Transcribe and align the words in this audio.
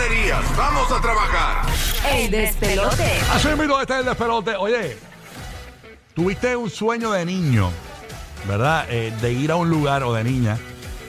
monerías. 0.00 0.56
Vamos 0.56 0.90
a 0.92 1.00
trabajar. 1.00 1.66
El 2.10 2.30
despelote. 2.30 3.04
Así 3.32 3.48
mismo 3.48 3.80
este 3.80 3.94
es 3.94 4.00
el 4.00 4.06
despelote. 4.06 4.56
Oye, 4.56 4.96
tuviste 6.14 6.56
un 6.56 6.70
sueño 6.70 7.10
de 7.12 7.24
niño, 7.26 7.70
¿verdad? 8.48 8.86
Eh, 8.88 9.12
de 9.20 9.32
ir 9.32 9.50
a 9.52 9.56
un 9.56 9.68
lugar 9.68 10.02
o 10.02 10.14
de 10.14 10.24
niña. 10.24 10.58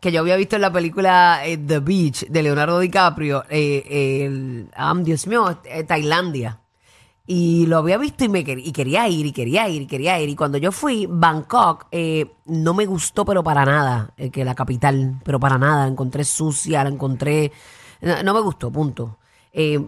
que 0.00 0.12
yo 0.12 0.20
había 0.20 0.36
visto 0.36 0.56
en 0.56 0.62
la 0.62 0.72
película 0.72 1.40
eh, 1.44 1.58
The 1.58 1.80
Beach 1.80 2.26
de 2.28 2.42
Leonardo 2.42 2.80
DiCaprio, 2.80 3.44
eh, 3.48 4.24
el, 4.26 4.68
ah, 4.74 4.94
Dios 4.98 5.26
mío, 5.26 5.60
eh, 5.64 5.84
Tailandia. 5.84 6.59
Y 7.32 7.66
lo 7.66 7.78
había 7.78 7.96
visto 7.96 8.24
y 8.24 8.28
me 8.28 8.44
quer- 8.44 8.60
y 8.60 8.72
quería 8.72 9.06
ir, 9.08 9.24
y 9.24 9.30
quería 9.30 9.68
ir, 9.68 9.82
y 9.82 9.86
quería 9.86 10.18
ir. 10.20 10.28
Y 10.28 10.34
cuando 10.34 10.58
yo 10.58 10.72
fui, 10.72 11.06
Bangkok, 11.08 11.86
eh, 11.92 12.26
no 12.46 12.74
me 12.74 12.86
gustó, 12.86 13.24
pero 13.24 13.44
para 13.44 13.64
nada, 13.64 14.12
eh, 14.16 14.30
que 14.30 14.44
la 14.44 14.56
capital, 14.56 15.20
pero 15.22 15.38
para 15.38 15.56
nada. 15.56 15.84
La 15.84 15.92
encontré 15.92 16.24
sucia, 16.24 16.82
la 16.82 16.90
encontré. 16.90 17.52
No, 18.24 18.34
me 18.34 18.40
gustó, 18.40 18.72
punto. 18.72 19.18
Eh, 19.52 19.78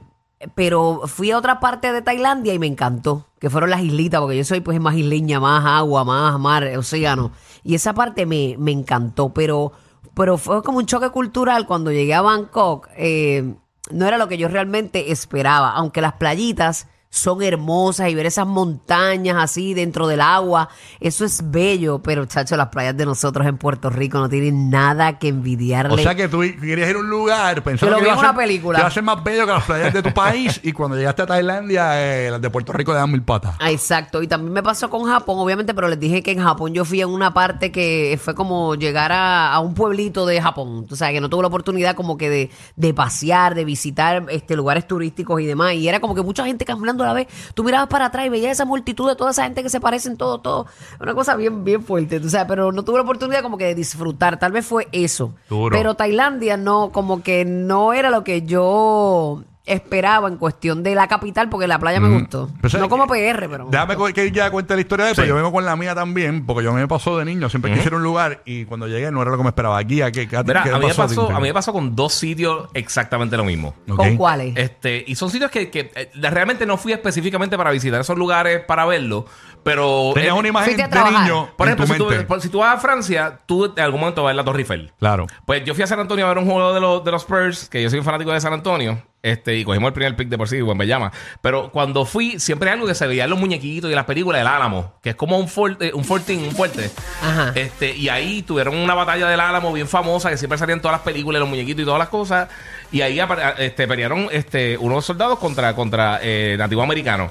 pero 0.54 1.02
fui 1.06 1.32
a 1.32 1.38
otra 1.38 1.58
parte 1.58 1.92
de 1.92 2.00
Tailandia 2.02 2.54
y 2.54 2.60
me 2.60 2.68
encantó, 2.68 3.26
que 3.40 3.50
fueron 3.50 3.70
las 3.70 3.80
islitas, 3.82 4.20
porque 4.20 4.36
yo 4.36 4.44
soy 4.44 4.60
pues 4.60 4.78
más 4.80 4.94
isleña, 4.94 5.40
más 5.40 5.64
agua, 5.66 6.04
más 6.04 6.38
mar, 6.38 6.62
océano. 6.78 7.32
Y 7.64 7.74
esa 7.74 7.92
parte 7.92 8.24
me, 8.24 8.54
me 8.56 8.70
encantó, 8.70 9.30
pero, 9.34 9.72
pero 10.14 10.38
fue 10.38 10.62
como 10.62 10.78
un 10.78 10.86
choque 10.86 11.10
cultural 11.10 11.66
cuando 11.66 11.90
llegué 11.90 12.14
a 12.14 12.22
Bangkok. 12.22 12.88
eh, 12.96 13.56
no 13.90 14.06
era 14.06 14.16
lo 14.16 14.28
que 14.28 14.38
yo 14.38 14.46
realmente 14.46 15.10
esperaba, 15.10 15.72
aunque 15.72 16.00
las 16.00 16.12
playitas 16.12 16.86
son 17.14 17.42
hermosas 17.42 18.08
y 18.08 18.14
ver 18.14 18.24
esas 18.24 18.46
montañas 18.46 19.36
así 19.38 19.74
dentro 19.74 20.06
del 20.08 20.22
agua, 20.22 20.70
eso 20.98 21.26
es 21.26 21.42
bello, 21.50 21.98
pero 22.02 22.24
chacho, 22.24 22.56
las 22.56 22.68
playas 22.68 22.96
de 22.96 23.04
nosotros 23.04 23.46
en 23.46 23.58
Puerto 23.58 23.90
Rico 23.90 24.18
no 24.18 24.30
tienen 24.30 24.70
nada 24.70 25.18
que 25.18 25.28
envidiarle. 25.28 25.92
O 25.94 25.98
sea 25.98 26.14
que 26.14 26.26
tú 26.28 26.40
querías 26.40 26.88
ir 26.88 26.96
a 26.96 27.00
un 27.00 27.10
lugar 27.10 27.62
pensando 27.62 27.96
lo 27.96 27.98
que 28.00 28.04
iba 28.08 28.14
en 28.14 28.18
a 28.18 28.22
ser- 28.22 28.30
una 28.30 28.38
película. 28.38 28.76
que 28.78 28.80
iba 28.80 28.88
a 28.88 28.92
ser 28.92 29.02
más 29.02 29.22
bello 29.22 29.44
que 29.46 29.52
las 29.52 29.64
playas 29.64 29.92
de 29.92 30.02
tu 30.02 30.10
país 30.14 30.58
y 30.62 30.72
cuando 30.72 30.96
llegaste 30.96 31.20
a 31.22 31.26
Tailandia, 31.26 32.00
eh, 32.02 32.30
las 32.30 32.40
de 32.40 32.48
Puerto 32.48 32.72
Rico 32.72 32.92
le 32.92 32.98
dan 32.98 33.10
mil 33.12 33.22
patas. 33.22 33.56
Ah, 33.60 33.70
Exacto, 33.70 34.22
y 34.22 34.26
también 34.26 34.54
me 34.54 34.62
pasó 34.62 34.88
con 34.88 35.04
Japón, 35.04 35.36
obviamente, 35.38 35.74
pero 35.74 35.88
les 35.88 36.00
dije 36.00 36.22
que 36.22 36.32
en 36.32 36.42
Japón 36.42 36.72
yo 36.72 36.86
fui 36.86 37.02
en 37.02 37.10
una 37.10 37.34
parte 37.34 37.70
que 37.70 38.18
fue 38.22 38.34
como 38.34 38.74
llegar 38.74 39.12
a, 39.12 39.52
a 39.52 39.60
un 39.60 39.74
pueblito 39.74 40.24
de 40.24 40.40
Japón, 40.40 40.86
tú 40.88 40.96
sabes, 40.96 41.12
que 41.14 41.20
no 41.20 41.28
tuve 41.28 41.42
la 41.42 41.48
oportunidad 41.48 41.94
como 41.94 42.16
que 42.16 42.30
de, 42.30 42.50
de 42.76 42.94
pasear, 42.94 43.54
de 43.54 43.66
visitar 43.66 44.24
este 44.30 44.56
lugares 44.56 44.86
turísticos 44.88 45.40
y 45.42 45.44
demás, 45.46 45.74
y 45.74 45.86
era 45.88 46.00
como 46.00 46.14
que 46.14 46.22
mucha 46.22 46.46
gente 46.46 46.64
caminando 46.64 47.01
a 47.02 47.08
la 47.08 47.12
vez, 47.14 47.28
tú 47.54 47.64
mirabas 47.64 47.88
para 47.88 48.06
atrás 48.06 48.26
y 48.26 48.28
veías 48.28 48.52
esa 48.52 48.64
multitud 48.64 49.08
de 49.08 49.16
toda 49.16 49.30
esa 49.30 49.44
gente 49.44 49.62
que 49.62 49.68
se 49.70 49.80
parecen 49.80 50.16
todo, 50.16 50.40
todo, 50.40 50.66
una 51.00 51.14
cosa 51.14 51.36
bien, 51.36 51.64
bien 51.64 51.82
fuerte, 51.82 52.20
tú 52.20 52.28
sabes, 52.28 52.46
pero 52.48 52.72
no 52.72 52.84
tuve 52.84 52.96
la 52.96 53.02
oportunidad 53.02 53.42
como 53.42 53.58
que 53.58 53.66
de 53.66 53.74
disfrutar, 53.74 54.38
tal 54.38 54.52
vez 54.52 54.66
fue 54.66 54.88
eso, 54.92 55.34
Duro. 55.48 55.76
pero 55.76 55.94
Tailandia 55.94 56.56
no, 56.56 56.90
como 56.92 57.22
que 57.22 57.44
no 57.44 57.92
era 57.92 58.10
lo 58.10 58.24
que 58.24 58.42
yo 58.42 59.42
esperaba 59.64 60.28
en 60.28 60.36
cuestión 60.38 60.82
de 60.82 60.94
la 60.94 61.06
capital, 61.08 61.48
porque 61.48 61.66
la 61.68 61.78
playa 61.78 62.00
me 62.00 62.08
gustó, 62.08 62.50
Pues, 62.60 62.74
no 62.74 62.88
como 62.88 63.06
PR, 63.06 63.48
pero... 63.48 63.64
me 63.66 63.70
Déjame 63.70 63.94
gustó. 63.94 64.14
que 64.14 64.30
ya 64.32 64.50
cuente 64.50 64.74
la 64.74 64.80
historia 64.80 65.06
de 65.06 65.14
pero 65.14 65.22
Sí. 65.24 65.28
yo 65.28 65.34
vengo 65.36 65.52
con 65.52 65.64
la 65.64 65.76
mía 65.76 65.94
también, 65.94 66.44
porque 66.46 66.64
yo 66.64 66.70
a 66.70 66.74
mí 66.74 66.80
me 66.80 66.88
pasó 66.88 67.16
de 67.18 67.24
niño, 67.24 67.48
siempre 67.48 67.72
quise 67.72 67.86
ir 67.88 67.92
a 67.94 67.96
un 67.96 68.02
lugar 68.02 68.42
y 68.44 68.64
cuando 68.64 68.88
llegué 68.88 69.10
no 69.12 69.22
era 69.22 69.30
lo 69.30 69.36
que 69.36 69.42
me 69.44 69.50
esperaba. 69.50 69.78
Aquí, 69.78 70.02
aquí, 70.02 70.26
¿qué, 70.26 70.42
Mira, 70.44 70.62
qué 70.64 70.70
a 70.70 70.78
mí, 70.78 70.86
me 70.86 70.94
pasó 70.94 71.30
a 71.30 71.38
mí 71.40 71.48
me 71.48 71.54
pasó 71.54 71.72
con 71.72 71.94
dos 71.94 72.12
sitios 72.12 72.68
exactamente 72.74 73.36
lo 73.36 73.44
mismo. 73.44 73.74
¿Con 73.96 74.16
cuáles? 74.16 74.56
Este, 74.56 75.04
y 75.06 75.14
son 75.14 75.30
sitios 75.30 75.50
que, 75.50 75.70
que, 75.70 75.90
eh, 75.94 76.10
realmente 76.30 76.66
no 76.66 76.76
fui 76.76 76.92
específicamente 76.92 77.56
para 77.56 77.70
visitar 77.70 78.00
esos 78.00 78.18
lugares 78.18 78.62
para 78.66 78.84
verlos, 78.84 79.24
pero... 79.62 80.10
Tenías 80.14 80.34
eh, 80.34 80.38
una 80.38 80.48
imagen 80.48 80.76
de 80.76 80.88
trabajar. 80.88 81.22
niño 81.22 81.48
Por 81.56 81.68
ejemplo, 81.68 81.86
si 81.86 81.96
tú, 81.96 82.08
por- 82.26 82.40
si 82.40 82.48
tú 82.48 82.58
vas 82.58 82.76
a 82.76 82.80
Francia, 82.80 83.38
tú 83.46 83.66
en 83.76 83.80
algún 83.80 84.00
momento 84.00 84.22
vas 84.22 84.30
a 84.30 84.32
ver 84.32 84.36
la 84.36 84.44
Torre 84.44 84.58
Eiffel. 84.60 84.92
Claro. 84.98 85.26
Pues 85.46 85.64
yo 85.64 85.74
fui 85.74 85.84
a 85.84 85.86
San 85.86 86.00
Antonio 86.00 86.24
a 86.26 86.28
ver 86.30 86.38
un 86.38 86.46
juego 86.46 86.74
de 86.74 86.80
los, 86.80 87.04
de 87.04 87.10
los 87.12 87.22
Spurs, 87.22 87.68
que 87.68 87.80
yo 87.82 87.88
soy 87.90 88.00
un 88.00 88.04
fanático 88.04 88.32
de 88.32 88.40
San 88.40 88.52
Antonio, 88.52 89.00
este, 89.22 89.56
y 89.56 89.64
cogimos 89.64 89.88
el 89.88 89.92
primer 89.94 90.16
pick 90.16 90.28
de 90.28 90.36
por 90.36 90.48
sí, 90.48 90.60
buen 90.60 90.76
Bellama. 90.76 91.12
Pero 91.40 91.70
cuando 91.70 92.04
fui, 92.04 92.40
siempre 92.40 92.68
hay 92.68 92.74
algo 92.74 92.88
que 92.88 92.94
se 92.94 93.06
veía 93.06 93.24
en 93.24 93.30
los 93.30 93.38
muñequitos 93.38 93.88
y 93.88 93.92
en 93.92 93.96
las 93.96 94.04
películas 94.04 94.40
del 94.40 94.48
Álamo, 94.48 94.94
que 95.00 95.10
es 95.10 95.16
como 95.16 95.38
un 95.38 95.48
fuerte, 95.48 95.92
un 95.94 96.04
fortín, 96.04 96.42
un 96.42 96.52
fuerte. 96.52 96.90
Ajá. 97.22 97.52
Este, 97.54 97.96
y 97.96 98.08
ahí 98.08 98.42
tuvieron 98.42 98.76
una 98.76 98.94
batalla 98.94 99.28
del 99.28 99.40
Álamo 99.40 99.72
bien 99.72 99.86
famosa, 99.86 100.28
que 100.28 100.36
siempre 100.36 100.58
salían 100.58 100.80
todas 100.80 100.96
las 100.96 101.02
películas, 101.02 101.38
los 101.38 101.48
muñequitos 101.48 101.82
y 101.82 101.84
todas 101.84 102.00
las 102.00 102.08
cosas. 102.08 102.48
Y 102.90 103.00
ahí 103.02 103.20
este, 103.58 103.86
pelearon 103.86 104.28
este, 104.32 104.76
unos 104.76 105.04
soldados 105.04 105.38
contra, 105.38 105.74
contra 105.74 106.18
eh, 106.22 106.56
nativos 106.58 106.82
americanos. 106.82 107.30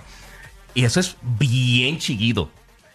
Y 0.73 0.85
eso 0.85 1.01
es 1.01 1.17
bien 1.21 1.97
chiquito. 1.97 2.49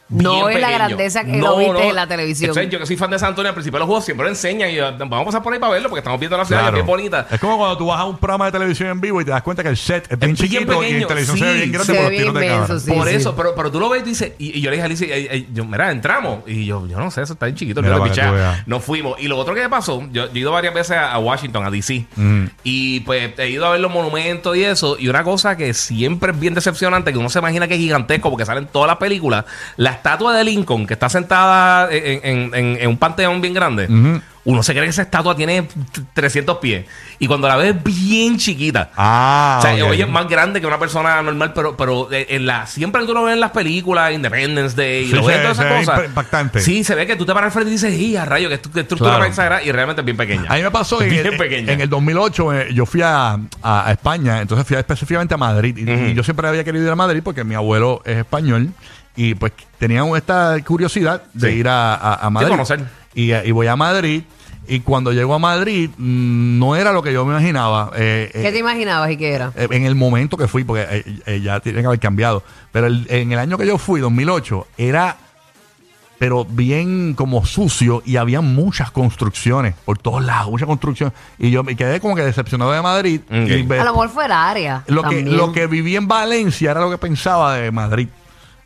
No 0.08 0.48
es 0.48 0.60
la 0.60 0.68
pequeño. 0.68 0.84
grandeza 0.86 1.24
que 1.24 1.36
lo 1.38 1.56
viste 1.58 1.88
en 1.88 1.94
la 1.96 2.06
televisión. 2.06 2.50
Entonces, 2.50 2.70
yo 2.72 2.78
que 2.78 2.86
soy 2.86 2.96
fan 2.96 3.10
de 3.10 3.18
San 3.18 3.30
Antonio, 3.30 3.48
al 3.48 3.54
principio 3.54 3.76
de 3.76 3.80
los 3.80 3.86
juegos 3.86 4.04
siempre 4.04 4.24
lo 4.24 4.30
enseñan 4.30 4.70
y 4.70 4.74
yo, 4.76 4.84
vamos 4.98 5.22
a 5.22 5.24
pasar 5.24 5.42
por 5.42 5.52
ahí 5.52 5.58
para 5.58 5.72
verlo 5.72 5.88
porque 5.88 6.00
estamos 6.00 6.20
viendo 6.20 6.36
la 6.36 6.44
ciudad 6.44 6.60
que 6.60 6.64
Claro. 6.64 6.76
es 6.78 6.84
bien 6.84 6.86
bonita. 6.86 7.26
Es 7.30 7.40
como 7.40 7.56
cuando 7.58 7.76
tú 7.76 7.86
vas 7.86 8.00
a 8.00 8.04
un 8.04 8.16
programa 8.18 8.46
de 8.46 8.52
televisión 8.52 8.88
en 8.90 9.00
vivo 9.00 9.20
y 9.20 9.24
te 9.24 9.30
das 9.30 9.42
cuenta 9.42 9.62
que 9.62 9.68
el 9.68 9.76
set 9.76 10.04
es 10.10 10.18
bien 10.18 10.30
Es 10.32 10.38
bien 10.38 10.50
chiquito 10.50 10.72
y 10.82 10.86
en 10.86 10.92
pequeño, 10.92 11.06
televisión 11.08 11.38
se 11.38 11.44
ve 11.44 11.54
bien 11.54 11.72
grande 11.72 11.92
Se 11.92 11.94
por 11.94 12.02
los 12.04 12.12
tiros 12.18 12.34
de 12.34 12.46
cámara. 12.48 12.80
sí. 12.80 12.90
por 12.92 13.08
eso, 13.08 13.36
pero, 13.36 13.54
pero 13.54 13.70
tú 13.72 13.80
lo 13.80 13.88
ves 13.88 14.02
y 14.02 14.04
dices, 14.04 14.32
y, 14.38 14.58
y 14.58 14.60
yo 14.60 14.70
le 14.70 14.76
dije 14.76 14.82
a 14.82 14.86
Alicia, 14.86 15.06
eh, 15.10 15.46
yo, 15.52 15.64
mira, 15.64 15.90
entramos. 15.90 16.40
Y 16.46 16.66
yo, 16.66 16.86
yo 16.86 16.98
no 16.98 17.10
sé, 17.10 17.22
eso 17.22 17.32
está 17.32 17.46
bien 17.46 17.56
chiquito. 17.56 17.82
Mira, 17.82 17.96
que 18.02 18.20
veas. 18.20 18.66
Nos 18.66 18.84
fuimos. 18.84 19.20
Y 19.20 19.28
lo 19.28 19.36
otro 19.38 19.54
que 19.54 19.60
me 19.62 19.68
pasó, 19.68 20.00
yo, 20.12 20.26
yo 20.26 20.30
he 20.34 20.38
ido 20.38 20.52
varias 20.52 20.72
veces 20.74 20.96
a, 20.96 21.12
a 21.12 21.18
Washington, 21.18 21.64
a 21.66 21.70
DC. 21.70 22.06
Mm. 22.16 22.44
Y 22.64 23.00
pues 23.00 23.32
he 23.38 23.50
ido 23.50 23.66
a 23.66 23.70
ver 23.70 23.80
los 23.80 23.90
monumentos 23.92 24.56
y 24.56 24.62
eso. 24.64 24.96
Y 24.98 25.08
una 25.08 25.24
cosa 25.24 25.56
que 25.56 25.74
siempre 25.74 26.30
es 26.32 26.38
bien 26.40 26.54
decepcionante, 26.54 27.12
que 27.12 27.18
uno 27.18 27.28
se 27.28 27.38
imagina 27.40 27.66
que 27.68 27.74
es 27.74 27.80
gigantesco 27.80 28.30
porque 28.30 28.46
salen 28.46 28.66
todas 28.66 28.86
las 28.88 28.96
películas. 28.98 29.44
La 29.76 29.95
estatua 29.96 30.34
de 30.36 30.44
Lincoln, 30.44 30.86
que 30.86 30.94
está 30.94 31.08
sentada 31.08 31.88
en, 31.92 32.20
en- 32.22 32.54
en- 32.54 32.76
en 32.80 32.88
un 32.88 32.96
panteón 32.96 33.40
bien 33.40 33.52
grande. 33.54 33.88
Uno 34.44 34.62
se 34.62 34.72
cree 34.74 34.84
que 34.84 34.90
esa 34.90 35.02
estatua 35.02 35.34
tiene 35.34 35.62
t- 35.62 36.02
300 36.14 36.58
pies. 36.58 36.84
Y 37.18 37.26
cuando 37.26 37.48
la 37.48 37.56
ves 37.56 37.74
es 37.74 37.82
bien 37.82 38.36
chiquita. 38.38 38.90
Ah, 38.96 39.56
O 39.58 39.62
sea, 39.62 39.74
ok. 39.84 39.90
oye, 39.90 40.04
es 40.04 40.08
más 40.08 40.28
grande 40.28 40.60
que 40.60 40.68
una 40.68 40.78
persona 40.78 41.20
normal, 41.20 41.52
pero, 41.52 41.76
pero 41.76 42.12
eh, 42.12 42.26
en 42.30 42.46
la, 42.46 42.64
siempre 42.68 43.00
que 43.00 43.08
tú 43.08 43.12
lo 43.14 43.24
ves 43.24 43.34
en 43.34 43.40
las 43.40 43.50
películas, 43.50 44.12
Independence 44.12 44.76
Day, 44.76 45.02
y 45.02 45.06
Sí, 45.08 45.12
lo 45.16 45.24
ves 45.24 45.34
se- 45.34 45.42
en 45.42 45.42
todas 45.52 45.58
esas 45.58 45.78
cosas. 45.80 45.98
imp- 46.00 46.06
impactante. 46.06 46.60
Sí, 46.60 46.84
se 46.84 46.94
ve 46.94 47.08
que 47.08 47.16
tú 47.16 47.26
te 47.26 47.32
paras 47.34 47.46
al 47.48 47.52
frente 47.54 47.70
y 47.70 47.72
dices, 47.72 47.92
¡y 47.98 48.16
a 48.16 48.24
rayo! 48.24 48.48
Que, 48.48 48.54
estructura 48.54 49.10
Claro. 49.16 49.24
exagerada! 49.24 49.64
Y 49.64 49.72
realmente 49.72 50.02
es 50.02 50.04
bien 50.04 50.16
pequeña. 50.16 50.44
A 50.48 50.54
mí 50.54 50.62
me 50.62 50.70
pasó 50.70 51.02
en, 51.02 51.10
bien 51.10 51.26
el, 51.26 51.36
pequeña. 51.36 51.72
en 51.72 51.80
el 51.80 51.88
2008, 51.90 52.52
eh, 52.54 52.68
yo 52.72 52.86
fui 52.86 53.02
a, 53.02 53.30
a- 53.32 53.38
a 53.88 53.90
España, 53.90 54.40
entonces 54.42 54.64
fui 54.64 54.76
a- 54.76 54.80
específicamente 54.80 55.34
a 55.34 55.38
Madrid. 55.38 55.76
Y, 55.76 55.90
y 55.90 56.14
yo 56.14 56.22
siempre 56.22 56.46
había 56.46 56.62
querido 56.62 56.84
ir 56.84 56.90
a 56.92 56.96
Madrid 56.96 57.20
porque 57.24 57.42
mi 57.42 57.56
abuelo 57.56 58.00
es 58.04 58.18
español 58.18 58.68
y 59.16 59.34
pues 59.34 59.52
tenía 59.78 60.04
esta 60.16 60.56
curiosidad 60.64 61.22
de 61.32 61.50
Sí. 61.50 61.56
ir 61.58 61.68
a, 61.68 61.94
a- 61.94 62.26
a 62.26 62.30
Madrid. 62.30 62.50
conocer. 62.50 62.84
Y, 63.14 63.32
eh, 63.32 63.42
y 63.46 63.50
voy 63.50 63.66
a 63.66 63.76
Madrid 63.76 64.22
y 64.68 64.80
cuando 64.80 65.12
llego 65.12 65.32
a 65.34 65.38
Madrid 65.38 65.90
mm, 65.96 66.58
no 66.58 66.76
era 66.76 66.92
lo 66.92 67.02
que 67.02 67.12
yo 67.12 67.24
me 67.24 67.32
imaginaba. 67.32 67.92
eh, 67.96 68.30
eh, 68.34 68.42
¿Qué 68.42 68.52
te 68.52 68.58
imaginabas 68.58 69.10
y 69.10 69.16
qué 69.16 69.32
era? 69.32 69.52
eh, 69.56 69.68
en 69.70 69.84
el 69.86 69.94
momento 69.94 70.36
que 70.36 70.48
fui, 70.48 70.64
porque 70.64 70.86
eh, 70.90 71.04
eh, 71.26 71.40
ya 71.40 71.60
tiene 71.60 71.80
que 71.80 71.86
haber 71.86 72.00
cambiado. 72.00 72.42
Pero 72.72 72.86
el- 72.88 73.06
en 73.08 73.32
el 73.32 73.38
año 73.38 73.56
que 73.58 73.66
yo 73.66 73.78
fui, 73.78 74.00
2008, 74.00 74.66
era 74.76 75.16
pero 76.18 76.46
bien 76.46 77.12
como 77.14 77.44
sucio 77.44 78.02
y 78.06 78.16
había 78.16 78.40
muchas 78.40 78.90
construcciones 78.90 79.74
por 79.84 79.98
todos 79.98 80.24
lados, 80.24 80.50
muchas 80.50 80.66
construcciones. 80.66 81.14
Y 81.38 81.50
yo 81.50 81.62
me 81.62 81.76
quedé 81.76 82.00
como 82.00 82.16
que 82.16 82.22
decepcionado 82.22 82.72
de 82.72 82.80
Madrid. 82.80 83.20
Ok. 83.26 83.32
Y 83.50 83.62
ve- 83.62 83.80
A 83.80 83.84
lo 83.84 83.90
mejor 83.92 84.08
fue 84.08 84.24
el 84.24 84.32
área. 84.32 84.82
lo, 84.86 85.02
que, 85.02 85.16
también. 85.16 85.36
lo 85.36 85.52
que 85.52 85.66
viví 85.66 85.94
en 85.94 86.08
Valencia 86.08 86.70
era 86.70 86.80
lo 86.80 86.88
que 86.90 86.96
pensaba 86.98 87.54
de 87.56 87.70
Madrid. 87.70 88.08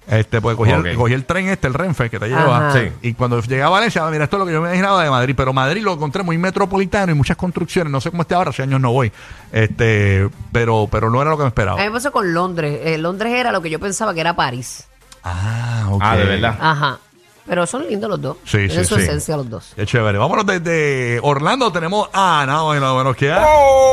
Este, 0.08 0.40
pues 0.40 0.56
cogí, 0.56 0.72
Ok. 0.72 0.86
el, 0.86 0.96
cogí 0.96 1.12
el 1.14 1.24
tren 1.24 1.48
este, 1.48 1.68
el 1.68 1.74
Renfe, 1.74 2.10
que 2.10 2.18
te 2.18 2.26
lleva. 2.28 2.68
Ajá. 2.70 2.72
Sí. 2.80 2.90
Y 3.02 3.14
cuando 3.14 3.40
llegué 3.40 3.62
a 3.62 3.68
Valencia, 3.68 4.04
mira, 4.10 4.24
esto 4.24 4.36
es 4.36 4.40
lo 4.40 4.46
que 4.46 4.52
yo 4.52 4.60
me 4.60 4.68
imaginaba 4.68 5.04
de 5.04 5.10
Madrid. 5.10 5.34
Pero 5.36 5.52
Madrid 5.52 5.82
lo 5.82 5.92
encontré 5.92 6.22
muy 6.24 6.36
metropolitano 6.36 7.12
y 7.12 7.14
muchas 7.14 7.36
construcciones. 7.36 7.92
No 7.92 8.00
sé 8.00 8.10
cómo 8.10 8.22
esté 8.22 8.34
ahora, 8.34 8.50
hace 8.50 8.62
años 8.62 8.80
no 8.80 8.90
voy. 8.92 9.12
Este, 9.52 10.28
pero, 10.52 10.88
pero 10.90 11.10
no 11.10 11.20
era 11.22 11.30
lo 11.30 11.36
que 11.36 11.44
me 11.44 11.48
esperaba. 11.48 11.78
A 11.80 11.82
mí 11.84 11.88
me 11.90 11.94
pasó 11.94 12.10
con 12.10 12.32
Londres. 12.34 12.80
Eh, 12.82 12.98
Londres 12.98 13.32
era 13.34 13.52
lo 13.52 13.62
que 13.62 13.70
yo 13.70 13.78
pensaba 13.78 14.12
que 14.14 14.20
era 14.20 14.34
París. 14.34 14.84
Ah, 15.22 15.86
ok. 15.90 16.02
Ah, 16.04 16.16
de 16.16 16.24
verdad. 16.24 16.56
Ajá. 16.60 16.98
Pero 17.46 17.66
son 17.66 17.86
lindos 17.88 18.08
los 18.10 18.20
dos. 18.20 18.36
Sí, 18.44 18.58
Tienen 18.68 18.84
sí, 18.84 18.84
su 18.84 18.94
sí. 18.96 19.02
esencia 19.02 19.36
los 19.36 19.48
dos. 19.50 19.72
Qué 19.74 19.84
chévere. 19.86 20.18
Vámonos 20.18 20.46
desde 20.46 21.18
Orlando. 21.22 21.70
Tenemos 21.72 22.08
a 22.12 22.44
nada 22.46 22.62
más 22.64 22.76
y 22.76 22.80
nada 22.80 22.94
menos 22.96 23.16
que 23.16 23.32
a 23.32 23.44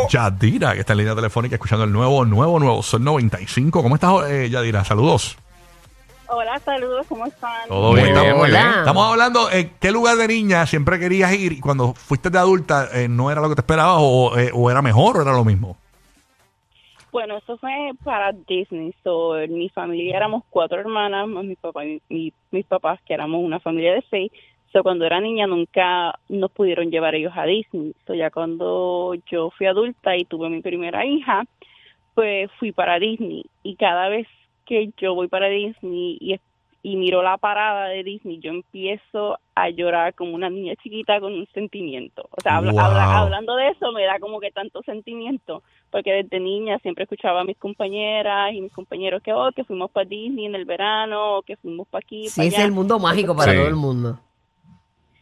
Yadira, 0.10 0.74
que 0.74 0.81
está 0.81 0.94
en 0.94 1.00
línea 1.00 1.15
telefónica 1.15 1.56
escuchando 1.56 1.83
el 1.86 1.92
nuevo, 1.92 2.24
nuevo, 2.25 2.60
nuevo 2.60 2.83
Sol 2.83 3.03
95. 3.03 3.81
¿Cómo 3.81 3.95
estás, 3.95 4.12
eh, 4.30 4.50
Yadira? 4.50 4.83
Saludos. 4.83 5.38
Hola, 6.29 6.59
saludos, 6.65 7.06
¿cómo 7.07 7.25
están? 7.25 7.69
Todo 7.69 7.94
bien, 7.94 8.07
estamos, 8.07 8.50
estamos 8.50 9.12
hablando, 9.12 9.51
¿en 9.51 9.71
qué 9.79 9.91
lugar 9.91 10.18
de 10.18 10.27
niña 10.27 10.65
siempre 10.65 11.00
querías 11.00 11.33
ir 11.33 11.53
y 11.53 11.59
cuando 11.62 11.94
fuiste 11.94 12.29
de 12.29 12.38
adulta 12.38 12.88
eh, 12.94 13.07
no 13.07 13.31
era 13.31 13.39
lo 13.41 13.50
que 13.50 13.56
te 13.56 13.62
esperabas 13.62 13.97
o, 14.00 14.38
eh, 14.38 14.51
o 14.53 14.69
era 14.69 14.81
mejor 14.81 15.18
o 15.18 15.21
era 15.21 15.31
lo 15.31 15.45
mismo? 15.45 15.77
Bueno, 17.12 17.38
esto 17.38 17.57
fue 17.57 17.91
para 18.03 18.31
Disney. 18.33 18.94
So, 19.03 19.39
en 19.39 19.53
mi 19.57 19.69
familia 19.69 20.18
éramos 20.18 20.44
cuatro 20.50 20.79
hermanas, 20.79 21.27
más 21.27 21.45
mi 21.45 21.56
papá 21.56 21.85
y 21.85 22.01
mi- 22.09 22.33
mis 22.51 22.65
papás, 22.65 23.00
que 23.06 23.13
éramos 23.13 23.41
una 23.44 23.59
familia 23.62 23.94
de 23.94 24.03
seis. 24.09 24.31
So, 24.74 24.83
cuando 24.83 25.06
era 25.06 25.21
niña 25.21 25.47
nunca 25.47 26.13
nos 26.27 26.51
pudieron 26.51 26.91
llevar 26.91 27.15
ellos 27.15 27.31
a 27.35 27.45
Disney. 27.45 27.95
So, 28.06 28.13
ya 28.13 28.29
cuando 28.31 29.13
yo 29.31 29.50
fui 29.57 29.65
adulta 29.65 30.18
y 30.18 30.25
tuve 30.25 30.50
mi 30.50 30.62
primera 30.62 31.06
hija, 31.06 31.44
pues 32.13 32.51
fui 32.59 32.74
para 32.74 33.00
Disney. 33.00 33.45
Y 33.63 33.77
cada 33.77 34.09
vez 34.09 34.27
que 34.68 34.92
yo 34.98 35.16
voy 35.16 35.28
para 35.28 35.48
Disney 35.48 36.18
y, 36.19 36.36
y 36.84 36.96
miro 36.96 37.24
la 37.24 37.38
parada 37.38 37.88
de 37.88 38.04
Disney, 38.04 38.40
yo 38.40 38.52
empiezo 38.52 39.40
a 39.56 39.69
llorar 39.69 40.14
como 40.14 40.36
una 40.36 40.50
niña 40.50 40.75
chiquita 40.75 41.19
con 41.19 41.34
un 41.34 41.48
sentimiento. 41.54 42.28
O 42.31 42.42
sea, 42.42 42.58
habla- 42.58 42.72
Wow. 42.74 42.81
habla- 42.81 43.18
hablando 43.19 43.56
de 43.56 43.69
eso 43.69 43.92
me 43.92 44.04
da 44.04 44.19
como 44.19 44.40
que 44.40 44.52
tanto 44.52 44.84
sentimiento, 44.84 45.64
porque 45.90 46.12
desde 46.14 46.40
niña 46.40 46.78
siempre 46.80 47.04
escuchaba 47.06 47.42
a 47.42 47.44
mis 47.44 47.58
compañeras 47.58 48.54
y 48.54 48.62
mis 48.62 48.72
compañeros 48.74 49.24
que, 49.24 49.34
oh, 49.34 49.52
que 49.56 49.64
fuimos 49.64 49.90
para 49.90 50.08
Disney 50.08 50.46
en 50.46 50.56
el 50.56 50.66
verano, 50.66 51.38
o 51.38 51.42
que 51.42 51.56
fuimos 51.58 51.88
para 51.88 52.04
aquí, 52.06 52.28
Sí, 52.30 52.48
es 52.48 52.54
allá. 52.56 52.66
el 52.66 52.72
mundo 52.72 53.00
mágico 53.00 53.36
para 53.36 53.52
Sí. 53.52 53.58
todo 53.58 53.68
el 53.68 53.75
mundo. 53.75 54.20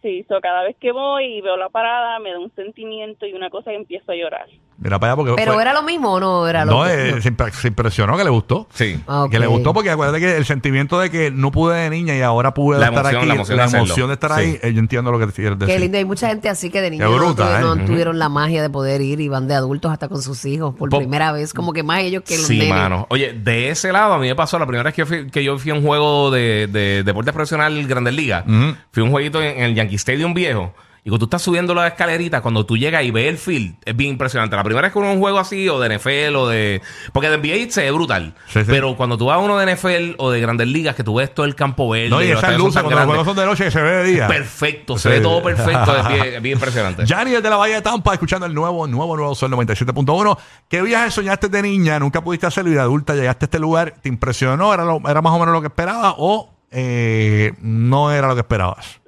Sí, 0.01 0.23
so 0.27 0.39
cada 0.41 0.63
vez 0.63 0.75
que 0.77 0.91
voy 0.91 1.25
y 1.37 1.41
veo 1.41 1.57
la 1.57 1.69
parada 1.69 2.19
me 2.19 2.31
da 2.31 2.37
un 2.39 2.51
sentimiento 2.53 3.25
y 3.25 3.33
una 3.33 3.49
cosa 3.49 3.71
y 3.71 3.75
empiezo 3.75 4.11
a 4.11 4.15
llorar. 4.15 4.47
Mira 4.77 4.99
para 4.99 5.13
allá 5.13 5.15
porque 5.17 5.33
¿Pero 5.37 5.53
fue- 5.53 5.61
era 5.61 5.71
lo 5.73 5.83
mismo 5.83 6.11
o 6.13 6.19
no 6.19 6.47
era 6.49 6.65
lo 6.65 6.71
no, 6.71 6.83
mismo? 6.83 7.17
eh, 7.17 7.21
se, 7.21 7.31
impre- 7.33 7.51
se 7.51 7.69
impresionó 7.69 8.17
que 8.17 8.25
le 8.25 8.29
gustó. 8.29 8.67
Sí. 8.73 8.99
Ah, 9.07 9.23
ok. 9.23 9.31
Que 9.31 9.39
le 9.39 9.47
gustó 9.47 9.73
porque 9.73 9.89
acuérdate 9.89 10.19
que 10.19 10.35
el 10.35 10.43
sentimiento 10.43 10.99
de 10.99 11.09
que 11.09 11.31
no 11.31 11.49
pude 11.49 11.77
de 11.77 11.89
niña 11.89 12.13
y 12.13 12.21
ahora 12.21 12.53
pude 12.53 12.77
La 12.79 12.87
estar 12.87 12.99
emoción, 13.05 13.17
aquí, 13.21 13.27
la 13.27 13.33
emoción 13.35 13.57
de 13.57 13.63
hacerlo. 13.63 14.07
de 14.07 14.13
estar 14.13 14.31
Sí. 14.33 14.39
ahí, 14.41 14.59
eh, 14.61 14.73
yo 14.73 14.79
entiendo 14.79 15.11
lo 15.13 15.19
que 15.19 15.31
quieres 15.31 15.57
decir. 15.57 15.73
Qué 15.75 15.79
lindo, 15.79 15.97
hay 15.97 16.03
mucha 16.03 16.27
gente 16.27 16.49
así 16.49 16.69
que 16.69 16.81
de 16.81 16.91
niños 16.91 17.07
Qué 17.09 17.17
no, 17.17 17.23
bruta, 17.25 17.45
tuvi- 17.45 17.57
¿eh? 17.73 17.77
no 17.77 17.85
tuvieron 17.85 18.19
la 18.19 18.27
magia 18.27 18.61
de 18.61 18.69
poder 18.69 18.99
ir 18.99 19.21
y 19.21 19.29
van 19.29 19.47
de 19.47 19.53
adultos 19.55 19.93
hasta 19.93 20.09
con 20.09 20.21
sus 20.21 20.43
hijos 20.43 20.75
por 20.75 20.89
Po- 20.89 20.97
primera 20.97 21.31
vez, 21.31 21.53
como 21.53 21.71
que 21.71 21.83
más 21.83 22.01
ellos 22.01 22.23
que 22.27 22.35
los 22.37 22.45
Sí, 22.45 22.57
nenes. 22.59 22.73
mano. 22.75 23.07
Oye, 23.09 23.31
de 23.31 23.69
ese 23.69 23.93
lado 23.93 24.13
a 24.15 24.17
mí 24.19 24.27
me 24.27 24.35
pasó 24.35 24.59
la 24.59 24.65
primera 24.65 24.83
vez 24.83 24.93
que 24.93 25.03
yo 25.03 25.05
fui, 25.05 25.27
que 25.31 25.41
yo 25.41 25.57
fui 25.57 25.71
a 25.71 25.75
un 25.75 25.83
juego 25.83 26.31
de, 26.31 26.67
de 26.67 27.03
deporte 27.03 27.31
profesional 27.31 27.87
Grandes 27.87 28.13
Ligas. 28.13 28.43
Fui 28.91 29.01
a 29.01 29.05
un 29.05 29.11
jueguito 29.11 29.41
en, 29.41 29.57
en 29.57 29.63
el 29.63 29.75
Yankee 29.75 29.95
Stadium 29.95 30.33
viejo. 30.33 30.73
Y 31.05 31.09
cuando 31.09 31.19
tú 31.19 31.25
estás 31.27 31.43
subiendo 31.43 31.75
la 31.75 31.85
escalerita, 31.85 32.41
cuando 32.41 32.65
tú 32.65 32.77
llegas 32.77 33.03
y 33.03 33.11
ves 33.11 33.27
el 33.27 33.37
field, 33.37 33.75
es 33.85 33.95
bien 33.95 34.09
impresionante. 34.13 34.55
La 34.55 34.63
primera 34.63 34.87
vez 34.87 34.91
que 34.91 34.97
uno 34.97 35.13
un 35.13 35.19
juego 35.19 35.37
así, 35.37 35.69
o 35.69 35.79
de 35.79 35.95
NFL, 35.99 36.35
o 36.35 36.47
de. 36.47 36.81
Porque 37.13 37.29
de 37.29 37.37
NBA 37.37 37.71
se 37.71 37.83
ve 37.83 37.91
brutal. 37.91 38.33
Sí, 38.47 38.61
sí. 38.61 38.65
Pero 38.67 38.97
cuando 38.97 39.15
tú 39.15 39.27
vas 39.27 39.35
a 39.35 39.37
uno 39.37 39.55
de 39.59 39.71
NFL 39.75 40.15
o 40.17 40.31
de 40.31 40.41
Grandes 40.41 40.67
Ligas, 40.67 40.95
que 40.95 41.03
tú 41.03 41.13
ves 41.13 41.31
todo 41.31 41.45
el 41.45 41.53
campo 41.53 41.87
verde. 41.89 42.09
No, 42.09 42.23
y 42.23 42.31
esas 42.31 42.57
luces, 42.57 42.81
cuando 42.81 42.97
los 42.99 43.05
juegos 43.05 43.25
son 43.27 43.35
de 43.35 43.45
noche, 43.45 43.69
se 43.69 43.81
ve 43.83 43.89
de 43.97 44.03
día. 44.05 44.27
Perfecto, 44.27 44.97
se 44.97 45.09
Sí. 45.09 45.15
ve 45.15 45.21
todo 45.21 45.43
perfecto. 45.43 45.95
es 45.95 46.07
bien, 46.07 46.25
es 46.37 46.41
bien 46.41 46.55
impresionante. 46.57 47.05
Yanni 47.05 47.29
desde 47.33 47.51
la 47.51 47.57
Bahía 47.57 47.75
de 47.75 47.81
Tampa, 47.83 48.11
escuchando 48.13 48.47
el 48.47 48.55
nuevo, 48.55 48.87
nuevo, 48.87 49.15
nuevo 49.15 49.35
Sol 49.35 49.51
97.1. 49.51 50.37
¿Qué 50.67 50.81
viaje 50.81 51.11
soñaste 51.11 51.49
de 51.49 51.61
niña? 51.61 51.99
¿Nunca 51.99 52.23
pudiste 52.23 52.47
hacerlo 52.47 52.71
y 52.71 52.73
de 52.73 52.79
adulta 52.81 53.13
llegaste 53.13 53.45
a 53.45 53.47
este 53.47 53.59
lugar? 53.59 53.93
¿Te 54.01 54.09
impresionó? 54.09 54.73
¿Era, 54.73 54.83
lo- 54.83 55.01
era 55.07 55.21
más 55.21 55.33
o 55.33 55.37
menos 55.37 55.53
lo 55.53 55.61
que 55.61 55.67
esperabas 55.67 56.15
o 56.17 56.51
eh, 56.71 57.53
no 57.61 58.11
era 58.11 58.27
lo 58.27 58.33
que 58.33 58.41
esperabas? 58.41 59.01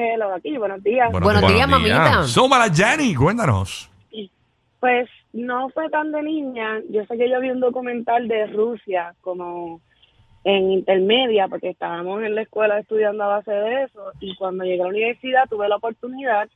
Hello, 0.00 0.32
aquí, 0.32 0.56
buenos 0.56 0.80
días. 0.84 1.10
Bueno, 1.10 1.24
Buenos 1.24 1.42
Buenos 1.42 1.56
días, 1.56 1.68
mamita. 1.68 2.22
Súmala, 2.22 2.68
Yanni, 2.68 3.16
cuéntanos. 3.16 3.90
Pues 4.78 5.10
no 5.32 5.70
fue 5.70 5.90
tan 5.90 6.12
de 6.12 6.22
niña. 6.22 6.80
Yo 6.88 7.04
sé 7.06 7.18
que 7.18 7.28
yo 7.28 7.40
vi 7.40 7.50
un 7.50 7.58
documental 7.58 8.28
de 8.28 8.46
Rusia 8.46 9.16
como 9.22 9.80
en 10.44 10.70
intermedia, 10.70 11.48
porque 11.48 11.70
estábamos 11.70 12.22
en 12.22 12.36
la 12.36 12.42
escuela 12.42 12.78
estudiando 12.78 13.24
a 13.24 13.38
base 13.38 13.50
de 13.50 13.82
eso, 13.82 14.12
y 14.20 14.36
cuando 14.36 14.62
llegué 14.62 14.82
a 14.82 14.84
la 14.84 14.90
universidad 14.90 15.48
tuve 15.50 15.68
la 15.68 15.76
oportunidad 15.76 16.48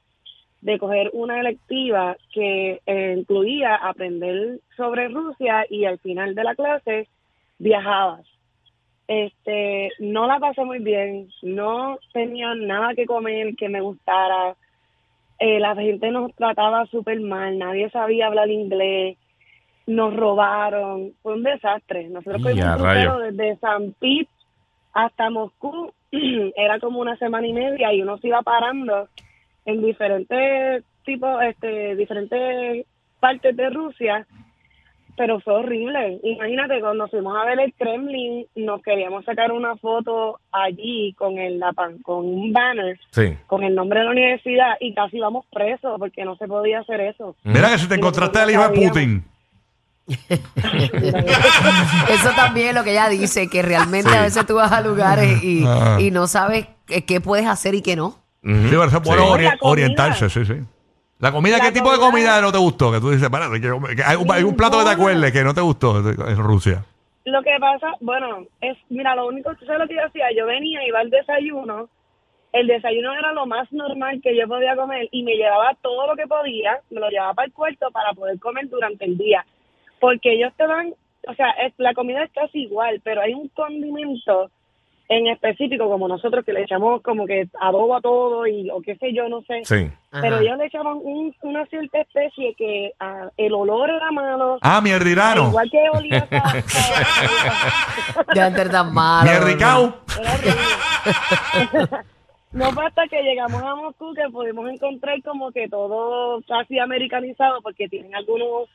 de 0.60 0.78
coger 0.78 1.10
una 1.12 1.40
electiva 1.40 2.16
que 2.32 2.80
eh, 2.86 3.14
incluía 3.18 3.74
aprender 3.74 4.60
sobre 4.76 5.08
Rusia 5.08 5.66
y 5.68 5.84
al 5.84 5.98
final 5.98 6.36
de 6.36 6.44
la 6.44 6.54
clase 6.54 7.08
viajabas. 7.58 8.24
Este, 9.08 9.90
no 9.98 10.26
la 10.26 10.38
pasé 10.38 10.64
muy 10.64 10.78
bien, 10.78 11.28
no 11.42 11.98
tenía 12.12 12.54
nada 12.54 12.94
que 12.94 13.04
comer 13.04 13.54
que 13.56 13.68
me 13.68 13.80
gustara, 13.80 14.54
eh, 15.38 15.58
la 15.58 15.74
gente 15.74 16.10
nos 16.12 16.32
trataba 16.36 16.86
súper 16.86 17.20
mal, 17.20 17.58
nadie 17.58 17.90
sabía 17.90 18.28
hablar 18.28 18.48
inglés, 18.48 19.18
nos 19.86 20.14
robaron, 20.14 21.14
fue 21.22 21.34
un 21.34 21.42
desastre. 21.42 22.08
Nosotros 22.08 22.42
rayo. 22.78 23.18
desde 23.18 23.56
San 23.56 23.92
Pete 23.98 24.30
hasta 24.92 25.30
Moscú, 25.30 25.92
era 26.56 26.78
como 26.78 27.00
una 27.00 27.16
semana 27.16 27.46
y 27.46 27.52
media 27.52 27.92
y 27.92 28.02
uno 28.02 28.18
se 28.18 28.28
iba 28.28 28.42
parando 28.42 29.08
en 29.64 29.82
diferentes 29.82 30.84
tipos, 31.04 31.42
este, 31.42 31.96
diferentes 31.96 32.86
partes 33.18 33.56
de 33.56 33.70
Rusia, 33.70 34.26
pero 35.16 35.40
fue 35.40 35.54
horrible. 35.54 36.18
Imagínate, 36.22 36.80
cuando 36.80 37.06
fuimos 37.08 37.36
a 37.36 37.44
ver 37.44 37.60
el 37.60 37.72
Kremlin, 37.74 38.46
nos 38.56 38.82
queríamos 38.82 39.24
sacar 39.24 39.52
una 39.52 39.76
foto 39.76 40.40
allí 40.50 41.14
con 41.18 41.38
el 41.38 41.58
la 41.58 41.72
pan- 41.72 41.98
con 42.02 42.24
un 42.24 42.52
banner 42.52 42.98
Sí. 43.10 43.36
con 43.46 43.62
el 43.62 43.74
nombre 43.74 44.00
de 44.00 44.04
la 44.06 44.10
universidad 44.12 44.74
y 44.80 44.94
casi 44.94 45.18
vamos 45.20 45.44
presos 45.52 45.96
porque 45.98 46.24
no 46.24 46.36
se 46.36 46.46
podía 46.48 46.80
hacer 46.80 47.00
eso. 47.00 47.36
Mira 47.44 47.70
que 47.70 47.78
si 47.78 47.88
te 47.88 47.94
encontraste 47.96 48.38
al 48.38 48.50
hijo 48.50 48.68
de. 48.68 48.88
Putin. 48.88 49.24
Eso 52.08 52.30
también 52.36 52.68
es 52.68 52.74
lo 52.74 52.82
que 52.84 52.90
ella 52.92 53.08
dice, 53.08 53.48
que 53.48 53.62
realmente 53.62 54.10
Sí. 54.10 54.16
a 54.16 54.22
veces 54.22 54.46
tú 54.46 54.54
vas 54.56 54.72
a 54.72 54.80
lugares 54.80 55.42
y, 55.42 55.64
Ah. 55.66 55.98
y 56.00 56.10
no 56.10 56.26
sabes 56.26 56.66
qué, 57.06 57.20
puedes 57.20 57.46
hacer 57.46 57.74
y 57.74 57.82
qué 57.82 57.96
no. 57.96 58.10
Sí, 58.42 58.50
pero 58.70 58.84
eso 58.84 58.96
es 58.96 59.02
bueno 59.04 59.22
Sí. 59.22 59.28
ori- 59.30 59.42
La 59.44 59.56
comida. 59.58 59.70
orientarse, 59.72 60.28
sí, 60.28 60.44
sí. 60.44 60.54
La 61.22 61.30
comida, 61.32 61.56
La 61.58 61.64
¿qué 61.64 61.72
tipo 61.72 61.90
de 61.92 61.98
comida- 61.98 62.40
no 62.42 62.50
te 62.52 62.58
gustó? 62.58 62.90
Que 62.92 62.98
tú 63.00 63.10
dices, 63.10 63.22
espérate, 63.22 63.54
que- 63.60 63.96
que 63.96 64.02
hay, 64.02 64.16
un, 64.16 64.30
hay 64.30 64.42
un 64.42 64.56
plato 64.56 64.78
que 64.78 64.84
te 64.84 64.90
acuerdes 64.90 65.32
que 65.32 65.44
no 65.44 65.54
te 65.54 65.60
gustó 65.60 65.98
en 65.98 66.36
Rusia. 66.36 66.84
Lo 67.24 67.40
que 67.44 67.56
pasa, 67.60 67.92
bueno, 68.00 68.44
es, 68.60 68.76
mira, 68.90 69.14
lo 69.14 69.28
único, 69.28 69.54
¿tú 69.54 69.64
sabes 69.64 69.80
lo 69.82 69.86
que 69.86 69.94
yo 69.94 70.04
hacía? 70.04 70.26
Yo 70.36 70.46
venía, 70.46 70.84
iba 70.84 70.98
al 70.98 71.10
desayuno, 71.10 71.88
el 72.52 72.66
desayuno 72.66 73.14
era 73.14 73.32
lo 73.32 73.46
más 73.46 73.72
normal 73.72 74.20
que 74.20 74.36
yo 74.36 74.48
podía 74.48 74.74
comer 74.74 75.08
y 75.12 75.22
me 75.22 75.36
llevaba 75.36 75.74
todo 75.80 76.08
lo 76.08 76.16
que 76.16 76.26
podía, 76.26 76.80
me 76.90 76.98
lo 77.00 77.08
llevaba 77.08 77.34
para 77.34 77.46
el 77.46 77.52
cuarto 77.52 77.88
para 77.92 78.12
poder 78.14 78.40
comer 78.40 78.68
durante 78.68 79.04
el 79.04 79.16
día. 79.16 79.46
Porque 80.00 80.32
ellos 80.32 80.52
te 80.56 80.66
dan, 80.66 80.92
o 81.28 81.34
sea, 81.34 81.50
es- 81.52 81.72
la 81.78 81.94
comida 81.94 82.24
es 82.24 82.32
casi 82.32 82.62
igual, 82.64 83.00
pero 83.04 83.20
hay 83.22 83.32
un 83.32 83.46
condimento 83.50 84.50
en 85.18 85.26
específico 85.28 85.88
como 85.88 86.08
nosotros 86.08 86.44
que 86.44 86.52
le 86.52 86.62
echamos 86.62 87.02
como 87.02 87.26
que 87.26 87.48
adobo 87.60 87.96
a 87.96 88.00
todo 88.00 88.46
y 88.46 88.70
o 88.70 88.80
qué 88.80 88.96
sé 88.96 89.12
yo, 89.14 89.28
no 89.28 89.42
sé. 89.42 89.60
Sí. 89.64 89.90
Pero 90.10 90.38
ellos 90.40 90.58
le 90.58 90.66
echaban 90.66 90.98
un- 91.02 91.34
una 91.42 91.64
cierta 91.66 92.00
especie 92.00 92.54
que 92.56 92.92
ah, 93.00 93.28
el 93.36 93.52
olor 93.54 93.90
era 93.90 94.10
malo. 94.10 94.58
Ah, 94.62 94.80
mierdirano. 94.80 95.48
Igual 95.48 95.70
que 95.70 95.78
olía 95.92 96.28
esa- 96.30 96.64
Ya 98.34 98.52
tan 98.70 98.92
malo. 98.94 99.30
Mierricao. 99.30 99.94
era 100.20 100.32
horrible. 100.34 101.88
No 102.52 102.70
fue 102.72 102.84
hasta 102.86 103.08
que 103.08 103.22
llegamos 103.22 103.62
a 103.62 103.74
Moscú 103.74 104.12
que 104.14 104.28
pudimos 104.30 104.68
encontrar 104.70 105.22
como 105.22 105.50
que 105.52 105.68
todo 105.68 106.42
casi 106.46 106.78
americanizado 106.78 107.62
porque 107.62 107.88
tienen 107.88 108.14
algunos 108.14 108.68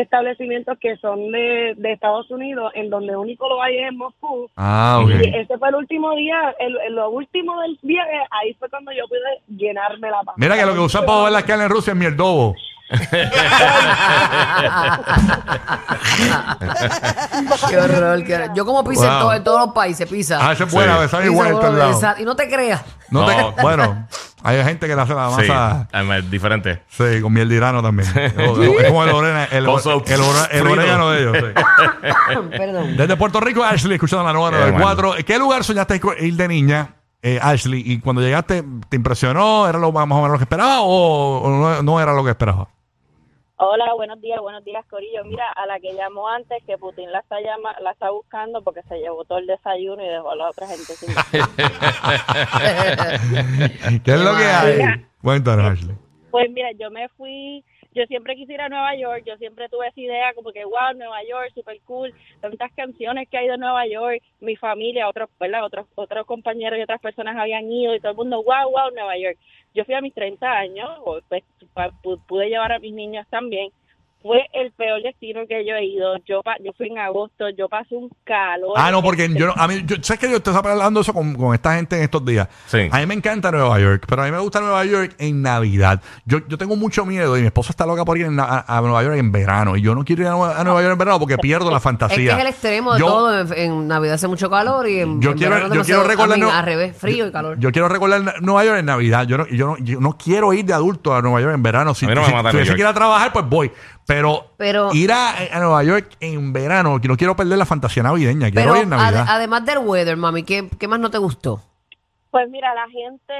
establecimientos 0.00 0.78
que 0.78 0.96
son 0.96 1.30
de, 1.32 1.74
de 1.76 1.92
Estados 1.92 2.30
Unidos 2.30 2.72
en 2.74 2.90
donde 2.90 3.16
único 3.16 3.48
lo 3.48 3.62
hay 3.62 3.78
es 3.78 3.88
en 3.88 3.96
Moscú. 3.96 4.48
Ah, 4.56 5.00
ok. 5.02 5.10
Y 5.10 5.36
ese 5.36 5.58
fue 5.58 5.68
el 5.68 5.74
último 5.76 6.14
día, 6.14 6.54
el, 6.58 6.76
el- 6.86 6.94
lo 6.94 7.10
último 7.10 7.60
del 7.60 7.78
viaje, 7.82 8.18
ahí 8.30 8.54
fue 8.54 8.68
cuando 8.70 8.92
yo 8.92 9.06
pude 9.08 9.20
llenarme 9.56 10.08
la 10.10 10.18
panza. 10.18 10.34
Mira 10.36 10.56
que 10.56 10.66
lo 10.66 10.74
que 10.74 10.80
usan 10.80 11.04
para 11.04 11.24
ver 11.24 11.32
las 11.32 11.44
carnes 11.44 11.66
en 11.66 11.72
Rusia 11.72 11.92
es 11.92 11.98
mierdobo. 11.98 12.54
Qué 17.68 17.76
horror. 17.78 18.24
qué 18.24 18.34
horror. 18.34 18.50
Yo 18.54 18.64
como 18.64 18.84
pizza 18.84 19.04
en, 19.06 19.10
Wow. 19.12 19.20
todo- 19.20 19.34
en 19.34 19.44
todos 19.44 19.60
los 19.66 19.74
países, 19.74 20.08
pizza. 20.08 20.38
Ah, 20.40 20.52
esa 20.52 20.64
es 20.64 20.72
buena, 20.72 20.98
Sí. 20.98 21.04
esa 21.04 21.16
es 21.18 21.22
Pizza, 21.22 21.32
igual 21.32 21.46
en 21.48 21.52
todos 21.54 21.64
bueno, 21.70 21.78
lados. 21.78 21.96
esa- 21.96 22.20
Y 22.20 22.24
no 22.24 22.36
te 22.36 22.48
creas. 22.48 22.82
No 23.10 23.26
te- 23.26 23.36
No. 23.36 23.52
bueno, 23.62 24.06
hay 24.42 24.64
gente 24.64 24.86
que 24.88 24.96
le 24.96 25.02
hace 25.02 25.14
la 25.14 25.30
Sí. 25.30 25.36
masa 25.48 25.88
Además, 25.92 26.30
diferente. 26.30 26.82
sí, 26.88 27.20
con 27.20 27.32
mierdirano 27.32 27.82
también. 27.82 28.08
es 28.16 28.32
como 28.88 29.04
el, 29.04 29.10
orena- 29.10 29.44
el, 29.50 29.64
Con 29.64 29.74
el, 29.76 29.80
su 29.80 29.90
el 29.90 30.20
ora- 30.20 30.44
el 30.50 30.60
frito. 30.60 30.72
orégano 30.72 31.10
de 31.10 31.20
ellos. 31.20 31.36
sí. 31.38 31.44
Perdón. 32.56 32.96
Desde 32.96 33.16
Puerto 33.16 33.40
Rico, 33.40 33.62
Ashley, 33.64 33.94
escuchando 33.94 34.24
la 34.24 34.32
nueva 34.32 34.50
Qué 34.50 34.56
94. 34.58 35.14
¿Qué 35.26 35.38
lugar 35.38 35.64
soñaste 35.64 36.00
ir 36.20 36.36
de 36.36 36.48
niña, 36.48 36.94
eh, 37.22 37.38
Ashley? 37.42 37.82
Y 37.84 38.00
cuando 38.00 38.22
llegaste, 38.22 38.64
¿te 38.88 38.96
impresionó? 38.96 39.68
¿Era 39.68 39.78
lo 39.78 39.92
más 39.92 40.04
o 40.04 40.06
menos 40.06 40.30
lo 40.30 40.38
que 40.38 40.44
esperaba 40.44 40.80
o, 40.80 41.38
o 41.42 41.50
no, 41.50 41.82
no 41.82 42.00
era 42.00 42.12
lo 42.12 42.24
que 42.24 42.30
esperaba? 42.30 42.68
Hola, 43.58 43.94
buenos 43.94 44.20
días, 44.20 44.38
buenos 44.38 44.62
días, 44.64 44.84
Corillo. 44.84 45.24
Mira, 45.24 45.50
a 45.56 45.64
la 45.64 45.80
que 45.80 45.94
llamó 45.94 46.28
antes, 46.28 46.62
que 46.66 46.76
Putin 46.76 47.10
la 47.10 47.20
está 47.20 47.40
llama, 47.40 47.74
la 47.80 47.92
está 47.92 48.10
buscando 48.10 48.62
porque 48.62 48.82
se 48.82 48.98
llevó 48.98 49.24
todo 49.24 49.38
el 49.38 49.46
desayuno 49.46 50.04
y 50.04 50.08
dejó 50.08 50.30
a 50.30 50.36
la 50.36 50.50
otra 50.50 50.66
gente 50.66 50.92
sin 50.92 51.08
¿Qué 54.04 54.12
es 54.12 54.20
lo 54.20 54.36
que 54.36 54.44
hay? 54.44 54.76
Mira. 54.76 55.08
Cuéntanos, 55.22 55.72
Ashley. 55.72 55.96
Pues 56.36 56.50
mira, 56.50 56.70
yo 56.72 56.90
me 56.90 57.08
fui, 57.08 57.64
yo 57.94 58.04
siempre 58.04 58.36
quise 58.36 58.52
ir 58.52 58.60
a 58.60 58.68
Nueva 58.68 58.94
York, 58.94 59.22
yo 59.24 59.38
siempre 59.38 59.70
tuve 59.70 59.88
esa 59.88 59.98
idea 59.98 60.34
como 60.34 60.52
que, 60.52 60.66
wow, 60.66 60.92
Nueva 60.94 61.24
York, 61.24 61.50
super 61.54 61.80
cool, 61.86 62.12
tantas 62.42 62.70
canciones 62.74 63.26
que 63.30 63.38
hay 63.38 63.48
de 63.48 63.56
Nueva 63.56 63.86
York, 63.86 64.22
mi 64.40 64.54
familia, 64.54 65.08
otros, 65.08 65.30
¿verdad? 65.40 65.64
Otros, 65.64 65.86
otros 65.94 66.26
compañeros 66.26 66.78
y 66.78 66.82
otras 66.82 67.00
personas 67.00 67.38
habían 67.38 67.72
ido 67.72 67.94
y 67.94 68.00
todo 68.00 68.10
el 68.10 68.18
mundo, 68.18 68.42
wow, 68.42 68.70
wow, 68.70 68.90
Nueva 68.94 69.16
York. 69.16 69.38
Yo 69.74 69.86
fui 69.86 69.94
a 69.94 70.02
mis 70.02 70.12
30 70.12 70.46
años, 70.46 70.90
pues, 71.30 71.42
pude 72.28 72.50
llevar 72.50 72.72
a 72.72 72.80
mis 72.80 72.92
niños 72.92 73.26
también. 73.30 73.70
Fue 74.26 74.44
el 74.54 74.72
peor 74.72 75.02
destino 75.02 75.40
que 75.48 75.64
yo 75.66 75.74
he 75.76 75.84
ido. 75.84 76.16
Yo 76.26 76.42
pa- 76.42 76.56
yo 76.64 76.72
fui 76.76 76.88
en 76.88 76.98
agosto, 76.98 77.48
yo 77.56 77.68
pasé 77.68 77.94
un 77.94 78.10
calor. 78.24 78.72
Ah, 78.76 78.90
no, 78.90 79.02
porque 79.02 79.28
yo, 79.32 79.46
no- 79.46 79.54
a 79.56 79.68
mí, 79.68 79.82
yo, 79.86 79.96
¿sabes 80.02 80.18
que 80.20 80.28
yo 80.30 80.38
estoy 80.38 80.54
hablando 80.54 81.00
eso 81.00 81.12
con, 81.14 81.34
con 81.34 81.54
esta 81.54 81.76
gente 81.76 81.96
en 81.96 82.02
estos 82.02 82.24
días? 82.24 82.48
Sí. 82.66 82.88
A 82.90 82.98
mí 82.98 83.06
me 83.06 83.14
encanta 83.14 83.50
Nueva 83.52 83.78
York, 83.78 84.04
pero 84.08 84.22
a 84.22 84.24
mí 84.24 84.32
me 84.32 84.38
gusta 84.38 84.60
Nueva 84.60 84.84
York 84.84 85.14
en 85.18 85.42
Navidad. 85.42 86.00
Yo, 86.24 86.38
yo 86.48 86.58
tengo 86.58 86.74
mucho 86.76 87.06
miedo 87.06 87.36
y 87.36 87.40
mi 87.42 87.46
esposa 87.46 87.70
está 87.70 87.86
loca 87.86 88.04
por 88.04 88.18
ir 88.18 88.26
en 88.26 88.36
na- 88.36 88.44
a, 88.66 88.78
a 88.78 88.80
Nueva 88.80 89.02
York 89.04 89.16
en 89.18 89.30
verano. 89.30 89.76
Y 89.76 89.82
yo 89.82 89.94
no 89.94 90.04
quiero 90.04 90.22
ir 90.22 90.28
a, 90.28 90.32
Nue- 90.32 90.54
a 90.56 90.64
Nueva 90.64 90.80
York 90.82 90.92
en 90.92 90.98
verano 90.98 91.18
porque 91.20 91.38
pierdo 91.38 91.70
la 91.70 91.76
Es 91.76 91.82
que 91.82 91.84
fantasía. 91.84 92.34
es 92.34 92.40
el 92.40 92.46
extremo 92.48 92.94
de 92.94 93.00
Yo- 93.00 93.06
todo. 93.06 93.40
En, 93.40 93.52
en 93.52 93.86
Navidad 93.88 94.14
hace 94.14 94.26
mucho 94.28 94.50
calor 94.50 94.88
y 94.88 95.00
en, 95.00 95.20
Yo 95.20 95.30
en 95.30 95.38
quiero, 95.38 95.54
verano 95.54 95.74
yo 95.74 95.82
quiero 95.84 96.02
demasiado- 96.02 96.26
recordar 96.26 96.38
Nue- 96.38 96.58
al 96.58 96.64
revés, 96.64 96.96
frío 96.96 97.26
y 97.28 97.32
calor. 97.32 97.58
Yo 97.60 97.70
quiero 97.70 97.88
recordar 97.88 98.20
Na- 98.22 98.34
Nueva 98.40 98.64
York 98.64 98.78
en 98.80 98.86
Navidad. 98.86 99.26
Yo 99.26 99.38
no, 99.38 99.46
yo 99.46 99.66
no, 99.66 99.76
yo 99.78 100.00
no 100.00 100.16
quiero 100.18 100.52
ir 100.52 100.64
de 100.64 100.72
adulto 100.72 101.14
a 101.14 101.22
Nueva 101.22 101.40
York 101.40 101.54
en 101.54 101.62
verano. 101.62 101.94
Si, 101.94 102.06
A 102.06 102.08
mí 102.08 102.14
no 102.14 102.22
me 102.22 102.26
si, 102.26 102.32
mata 102.32 102.50
si 102.50 102.56
Nueva 102.56 102.76
York. 102.76 102.94
trabajar, 102.94 103.32
pues 103.32 103.44
voy. 103.48 103.70
Pero, 104.06 104.46
Pero- 104.56 104.90
ir 104.94 105.10
a, 105.12 105.30
a 105.52 105.58
Nueva 105.60 105.82
York 105.84 106.16
en 106.20 106.52
verano, 106.52 107.00
que 107.00 107.08
no 107.08 107.16
quiero 107.16 107.34
perder 107.36 107.58
la 107.58 107.66
fantasía 107.66 108.02
navideña. 108.02 108.50
Quiero 108.50 108.72
Pero 108.72 108.76
ir 108.76 108.82
en 108.84 108.90
Navidad. 108.90 109.22
ade- 109.22 109.30
además 109.30 109.64
del 109.66 109.78
weather, 109.78 110.16
mami, 110.16 110.42
¿qué, 110.44 110.68
¿qué 110.78 110.86
más 110.88 111.00
no 111.00 111.10
te 111.10 111.18
gustó? 111.18 111.60
Pues 112.30 112.50
mira, 112.50 112.74
la 112.74 112.86
gente 112.90 113.32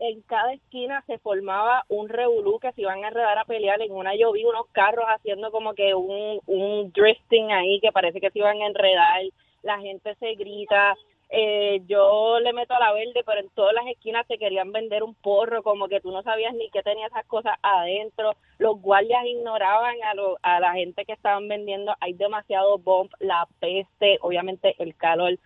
en 0.00 0.20
cada 0.22 0.52
esquina 0.52 1.02
se 1.06 1.18
formaba 1.18 1.84
un 1.88 2.08
revolú 2.10 2.58
que 2.60 2.70
se 2.72 2.82
iban 2.82 3.02
a 3.02 3.08
enredar 3.08 3.38
a 3.38 3.44
pelear. 3.46 3.80
En 3.80 3.92
una 3.92 4.14
yo 4.14 4.30
vi 4.32 4.44
unos 4.44 4.66
carros 4.72 5.06
haciendo 5.08 5.50
como 5.50 5.72
que 5.74 5.94
un, 5.94 6.38
un 6.46 6.92
drifting 6.92 7.50
ahí 7.50 7.80
que 7.80 7.92
parece 7.92 8.20
que 8.20 8.30
se 8.30 8.38
iban 8.40 8.60
a 8.60 8.66
enredar. 8.66 9.22
La 9.62 9.78
gente 9.78 10.14
se 10.20 10.34
grita. 10.34 10.94
Eh, 11.34 11.80
yo 11.86 12.38
le 12.40 12.52
meto 12.52 12.74
a 12.74 12.78
la 12.78 12.92
verde, 12.92 13.22
pero 13.24 13.40
en 13.40 13.48
todas 13.54 13.72
las 13.72 13.86
esquinas 13.86 14.26
te 14.26 14.36
querían 14.36 14.70
vender 14.70 15.02
un 15.02 15.14
porro, 15.14 15.62
como 15.62 15.88
que 15.88 15.98
tú 16.02 16.10
no 16.12 16.22
sabías 16.22 16.52
ni 16.52 16.68
qué 16.68 16.82
tenía 16.82 17.06
esas 17.06 17.24
cosas 17.24 17.54
adentro. 17.62 18.34
Los 18.58 18.78
guardias 18.82 19.24
ignoraban 19.24 19.94
a, 20.04 20.12
lo- 20.14 20.36
a 20.42 20.60
la 20.60 20.74
gente 20.74 21.06
que 21.06 21.12
estaban 21.14 21.48
vendiendo. 21.48 21.94
Hay 22.00 22.12
demasiado 22.12 22.76
bomb, 22.76 23.10
la 23.18 23.48
peste, 23.60 24.18
obviamente 24.20 24.74
el 24.78 24.94
calor 24.94 25.38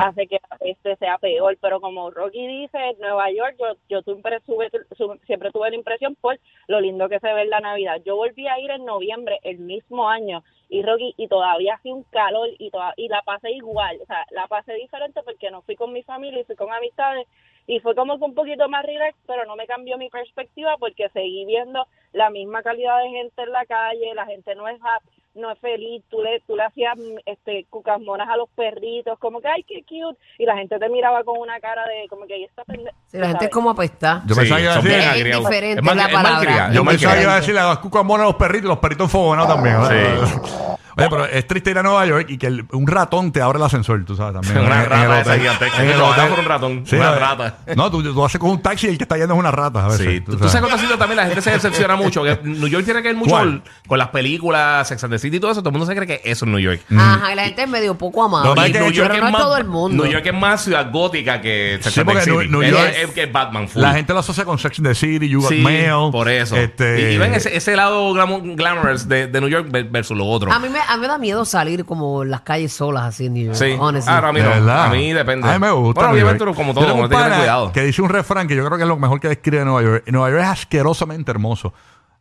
hace 0.00 0.28
que 0.28 0.38
este 0.60 0.94
sea 0.96 1.18
peor. 1.18 1.58
Pero 1.60 1.80
como 1.80 2.10
Rocky 2.10 2.46
dice, 2.46 2.78
Nueva 3.00 3.28
York, 3.32 3.56
yo, 3.58 3.74
yo 3.88 4.02
siempre, 4.02 4.38
tuve, 4.46 4.70
su- 4.96 5.18
siempre 5.26 5.50
tuve 5.50 5.70
la 5.70 5.76
impresión 5.76 6.14
por 6.20 6.38
lo 6.68 6.80
lindo 6.80 7.08
que 7.08 7.18
se 7.18 7.32
ve 7.32 7.42
en 7.42 7.50
la 7.50 7.58
Navidad. 7.60 8.00
Yo 8.04 8.14
volví 8.14 8.46
a 8.46 8.60
ir 8.60 8.70
en 8.70 8.84
noviembre, 8.84 9.40
el 9.42 9.58
mismo 9.58 10.08
año, 10.08 10.44
y 10.68 10.82
Rocky, 10.82 11.12
y 11.18 11.28
todavía 11.28 11.74
hacía 11.74 11.92
un 11.92 12.04
calor 12.04 12.48
y, 12.58 12.70
toda- 12.70 12.94
y 12.96 13.08
la 13.08 13.20
pasé 13.22 13.50
igual. 13.50 13.98
O 14.02 14.06
sea, 14.06 14.24
la 14.30 14.46
pasé 14.46 14.72
diferente 14.74 15.20
porque 15.32 15.50
no 15.50 15.62
fui 15.62 15.76
con 15.76 15.92
mi 15.92 16.02
familia 16.02 16.40
y 16.40 16.44
fui 16.44 16.56
con 16.56 16.72
amistades. 16.72 17.26
Y 17.66 17.78
fue 17.78 17.94
como 17.94 18.18
que 18.18 18.24
un 18.24 18.34
poquito 18.34 18.68
más 18.68 18.84
relax, 18.84 19.16
pero 19.26 19.44
no 19.46 19.54
me 19.54 19.66
cambió 19.68 19.96
mi 19.96 20.10
perspectiva 20.10 20.76
porque 20.80 21.08
seguí 21.10 21.44
viendo 21.46 21.86
la 22.12 22.28
misma 22.28 22.60
calidad 22.62 22.98
de 23.02 23.08
gente 23.10 23.42
en 23.42 23.52
la 23.52 23.64
calle, 23.66 24.14
la 24.16 24.26
gente 24.26 24.56
no 24.56 24.66
es 24.66 24.80
happy, 24.82 25.08
no 25.36 25.48
es 25.48 25.58
feliz, 25.60 26.02
tú 26.10 26.20
le, 26.22 26.40
tú 26.40 26.56
le 26.56 26.64
hacías 26.64 26.98
mm, 26.98 27.18
este 27.24 27.64
cucas 27.70 28.00
monas 28.00 28.28
a 28.28 28.36
los 28.36 28.48
perritos, 28.50 29.16
como 29.20 29.40
que 29.40 29.46
ay 29.46 29.62
qué 29.62 29.84
cute, 29.84 30.18
y 30.38 30.44
la 30.44 30.56
gente 30.56 30.76
te 30.76 30.88
miraba 30.88 31.22
con 31.22 31.38
una 31.38 31.60
cara 31.60 31.84
de 31.86 32.08
como 32.08 32.26
que 32.26 32.34
ahí 32.34 32.42
está 32.44 32.64
pendeja. 32.64 32.96
Si 33.06 33.16
la 33.16 33.28
gente 33.28 33.44
es 33.44 33.50
como 33.52 33.70
apesta. 33.70 34.22
Yo 34.26 34.34
pensaba 34.34 34.56
que 34.58 34.62
iba 34.64 34.72
a 34.72 34.74
son 34.74 34.84
decir- 34.84 35.26
Es 35.28 35.36
indiferente 35.36 35.80
Es 35.80 35.86
mal- 35.86 35.96
la 35.96 36.08
palabra. 36.08 36.66
es 36.68 36.74
Yo 36.74 36.84
pensaba 36.84 37.14
que 37.14 37.22
iba 37.22 37.32
a 37.32 37.36
decir 37.36 37.54
las 37.54 37.78
cucas 37.78 38.04
monas 38.04 38.24
a 38.24 38.26
los 38.26 38.36
perritos 38.36 38.64
y 38.64 38.68
los 38.70 38.78
perritos 38.78 39.04
enfogonados 39.04 39.54
también. 39.54 39.80
¿verdad? 39.80 40.26
Sí. 40.26 40.42
Oye, 40.96 41.08
pero 41.10 41.24
es 41.26 41.46
triste 41.46 41.70
ir 41.70 41.78
a 41.78 41.82
Nueva 41.82 42.04
York 42.06 42.26
y 42.28 42.38
que 42.38 42.46
el- 42.48 42.66
un 42.72 42.86
ratón 42.86 43.32
te 43.32 43.40
abre 43.42 43.58
el 43.58 43.64
ascensor, 43.64 44.04
tú 44.04 44.14
sabes, 44.16 44.34
también. 44.40 44.64
Una 44.66 44.76
En- 44.76 44.82
en 44.84 44.90
rata 44.90 45.20
esa 45.20 45.30
hotel. 45.30 45.40
gigantesca, 45.40 45.76
En 45.78 45.82
que 45.86 45.90
el 45.92 45.96
te 45.96 46.02
bajan 46.02 46.18
hotel. 46.20 46.30
por 46.30 46.38
un 46.40 46.44
ratón, 46.46 46.82
Sí, 46.86 46.96
una 46.96 47.10
no, 47.12 47.18
rata. 47.18 47.58
No, 47.76 47.90
tú, 47.90 48.02
tú 48.02 48.24
haces 48.24 48.38
con 48.40 48.50
un 48.50 48.62
taxi 48.62 48.86
y 48.86 48.90
el 48.90 48.98
que 48.98 49.04
está 49.04 49.16
yendo 49.16 49.34
es 49.34 49.40
una 49.40 49.50
rata. 49.50 49.84
A 49.84 49.88
veces, 49.88 50.06
Sí, 50.06 50.20
tú, 50.20 50.32
tú 50.36 50.48
sabes 50.48 50.60
que 50.60 50.66
otro 50.66 50.78
sitio 50.78 50.98
también 50.98 51.16
la 51.16 51.26
gente 51.26 51.40
se 51.42 51.50
decepciona 51.50 51.96
mucho. 51.96 52.22
Que 52.22 52.38
New 52.42 52.68
York 52.68 52.84
tiene 52.84 53.02
que 53.02 53.08
ver 53.08 53.16
mucho 53.16 53.30
¿Cuál? 53.30 53.62
con, 53.62 53.88
con 53.88 53.98
las 53.98 54.08
películas, 54.08 54.88
Sex 54.88 55.02
and 55.04 55.12
the 55.12 55.18
City 55.18 55.36
y 55.36 55.40
todo 55.40 55.50
eso. 55.50 55.60
Todo 55.60 55.70
el 55.70 55.78
mundo 55.78 55.86
se 55.86 55.94
cree 55.94 56.06
que 56.06 56.20
eso 56.30 56.44
es 56.44 56.50
New 56.50 56.60
York. 56.60 56.80
Ajá, 56.96 57.32
y 57.32 57.36
la 57.36 57.44
gente 57.44 57.62
es 57.62 57.68
medio 57.68 57.96
poco 57.96 58.24
amable. 58.24 58.48
Lo 58.48 58.54
que 58.54 58.56
pasa 58.56 58.66
es 58.66 58.72
que 58.72 58.78
pero 58.78 58.84
New 58.90 58.94
York 58.94 59.18
no 59.20 59.28
es 59.28 59.34
todo 59.44 59.56
el 59.56 59.64
mundo. 59.64 60.02
New 60.04 60.12
York 60.12 60.26
es 60.26 60.34
más 60.34 60.64
ciudad 60.64 60.90
gótica 60.92 61.40
que 61.40 61.78
Sex 61.82 61.94
Sí, 61.94 62.00
and 62.00 62.08
the 62.08 62.12
porque 62.14 62.24
City. 62.30 62.36
New- 62.48 62.60
New 62.60 62.62
Es- 62.62 62.70
York- 62.70 62.94
es, 63.02 63.10
que 63.12 63.22
es 63.24 63.32
Batman 63.32 63.68
full. 63.68 63.80
La 63.82 63.92
gente 63.94 64.12
lo 64.12 64.18
asocia 64.18 64.44
con 64.44 64.58
Sex 64.58 64.78
and 64.78 64.88
the 64.88 64.94
City, 64.94 65.28
You 65.28 65.40
Got 65.40 65.50
Sí, 65.50 65.56
Mail. 65.62 66.10
por 66.12 66.28
eso. 66.28 66.56
Este, 66.56 67.12
Y, 67.12 67.14
y 67.14 67.18
ven 67.18 67.34
ese, 67.34 67.56
ese 67.56 67.74
lado 67.76 68.12
glamorous 68.12 69.08
de, 69.08 69.26
de 69.26 69.40
New 69.40 69.48
York 69.48 69.66
ver- 69.70 69.84
versus 69.84 70.16
lo 70.16 70.26
otro. 70.26 70.52
A 70.52 70.58
mí, 70.58 70.68
me, 70.68 70.78
a 70.88 70.96
mí 70.96 71.00
me 71.02 71.08
da 71.08 71.18
miedo 71.18 71.44
salir 71.44 71.84
como 71.84 72.22
en 72.22 72.30
las 72.30 72.42
calles 72.42 72.72
solas 72.72 73.04
así 73.04 73.26
en 73.26 73.34
New 73.34 73.44
York. 73.46 73.56
Sí. 73.56 73.76
honestly. 73.78 74.12
Ahora, 74.12 74.28
a 74.28 74.32
mí 74.32 74.40
de 74.40 74.44
no. 74.46 74.50
verdad. 74.50 74.84
A 74.84 74.88
mí 74.90 75.12
depende. 75.12 75.48
A 75.48 75.52
mí 75.52 75.58
me 75.58 75.70
gusta. 75.70 76.00
Bueno, 76.00 76.08
New 76.14 76.22
obviamente, 76.22 76.44
York. 76.44 76.56
como 76.56 76.68
Yo 76.70 76.74
todo, 76.74 76.84
tengo 76.84 76.94
uno 76.96 77.04
un 77.04 77.08
tiene 77.10 77.22
que 77.24 77.28
tener 77.30 77.38
pana 77.38 77.42
cuidado. 77.42 77.72
Que 77.72 77.82
dice 77.82 78.02
un 78.02 78.08
refrán 78.08 78.48
que 78.48 78.56
yo 78.56 78.64
creo 78.64 78.76
que 78.76 78.82
es 78.84 78.88
lo 78.88 78.96
mejor 78.98 79.20
que 79.20 79.28
describe 79.28 79.64
Nueva 79.64 79.82
York. 79.82 80.04
Nueva 80.08 80.30
York 80.30 80.42
es 80.42 80.48
asquerosamente 80.48 81.30
hermoso. 81.30 81.72